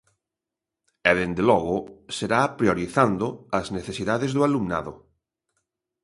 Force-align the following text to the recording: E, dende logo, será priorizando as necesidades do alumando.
E, 1.09 1.11
dende 1.19 1.43
logo, 1.49 1.77
será 2.17 2.41
priorizando 2.59 3.27
as 3.59 3.67
necesidades 3.77 4.31
do 4.35 4.41
alumando. 4.47 4.93